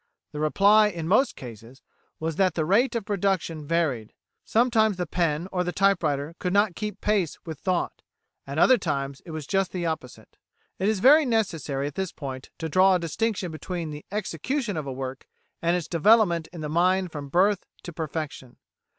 The 0.31 0.39
reply 0.39 0.87
in 0.87 1.07
most 1.07 1.35
cases 1.35 1.83
was 2.19 2.37
that 2.37 2.55
the 2.55 2.65
rate 2.65 2.95
of 2.95 3.05
production 3.05 3.67
varied; 3.67 4.13
sometimes 4.43 4.97
the 4.97 5.05
pen 5.05 5.47
or 5.51 5.63
the 5.63 5.71
typewriter 5.71 6.33
could 6.39 6.53
not 6.53 6.73
keep 6.73 7.01
pace 7.01 7.37
with 7.45 7.59
thought; 7.59 8.01
at 8.47 8.57
other 8.57 8.79
times 8.79 9.21
it 9.27 9.29
was 9.29 9.45
just 9.45 9.71
the 9.71 9.85
opposite. 9.85 10.39
It 10.79 10.89
is 10.89 11.01
very 11.01 11.23
necessary 11.23 11.85
at 11.85 11.93
this 11.93 12.11
point 12.11 12.49
to 12.57 12.67
draw 12.67 12.95
a 12.95 12.99
distinction 12.99 13.51
between 13.51 13.91
the 13.91 14.03
execution 14.11 14.75
of 14.75 14.87
a 14.87 14.91
work, 14.91 15.27
and 15.61 15.77
its 15.77 15.87
development 15.87 16.47
in 16.51 16.61
the 16.61 16.67
mind 16.67 17.11
from 17.11 17.29
birth 17.29 17.67
to 17.83 17.91
full 17.93 18.07
perfection. 18.07 18.57